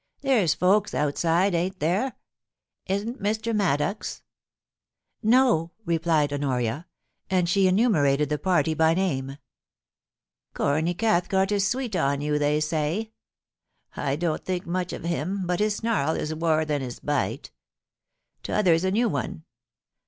[0.23, 2.13] There^s folks outside, ain't there?
[2.87, 3.55] Is't Mr.
[3.55, 4.23] Maddox?
[4.73, 6.87] * No,' replied Honoria;
[7.29, 9.37] and she enumerated the part}' by name
[9.95, 13.11] * Corny Cathcart is sweet on you, they say.
[13.95, 17.51] I don't think much of him, but his snarl is waur than his bite.
[18.41, 19.43] T'other's a new one.